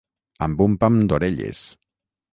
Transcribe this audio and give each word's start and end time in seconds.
Amb 0.45 0.63
un 0.65 0.79
pam 0.85 0.97
d'orelles. 1.13 1.63